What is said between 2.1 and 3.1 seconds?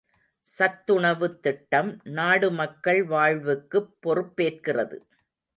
நாடு மக்கள்